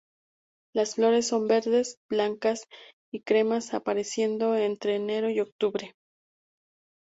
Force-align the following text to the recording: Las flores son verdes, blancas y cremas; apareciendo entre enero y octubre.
Las 0.73 0.95
flores 0.95 1.27
son 1.27 1.47
verdes, 1.47 1.99
blancas 2.09 2.65
y 3.13 3.21
cremas; 3.21 3.75
apareciendo 3.75 4.55
entre 4.55 4.95
enero 4.95 5.29
y 5.29 5.41
octubre. 5.41 5.93